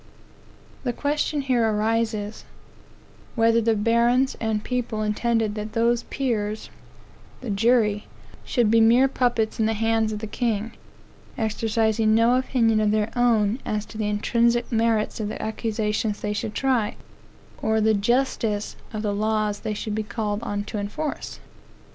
The 0.83 0.93
question 0.93 1.41
here 1.41 1.63
arises, 1.71 2.43
Whether 3.35 3.61
the 3.61 3.75
barons 3.75 4.35
and 4.41 4.63
people 4.63 5.03
intended 5.03 5.53
that 5.53 5.73
those 5.73 6.01
peers 6.01 6.71
(the 7.41 7.51
jury) 7.51 8.07
should 8.43 8.71
be 8.71 8.81
mere 8.81 9.07
puppets 9.07 9.59
in 9.59 9.67
the 9.67 9.75
hands 9.75 10.11
of 10.11 10.17
the 10.17 10.25
king, 10.25 10.71
exercising 11.37 12.15
no 12.15 12.35
opinion 12.35 12.79
of 12.79 12.89
their 12.89 13.11
own 13.15 13.59
as 13.63 13.85
to 13.93 13.97
the 13.99 14.07
intrinsic 14.09 14.71
merits 14.71 15.19
of 15.19 15.27
the 15.27 15.39
accusations 15.39 16.19
they 16.19 16.33
should 16.33 16.55
try, 16.55 16.95
or 17.61 17.79
the 17.79 17.93
justice 17.93 18.75
of 18.91 19.03
the 19.03 19.13
laws 19.13 19.59
they 19.59 19.75
should 19.75 19.93
be 19.93 20.01
called 20.01 20.41
on 20.41 20.63
to 20.63 20.79
enforce? 20.79 21.39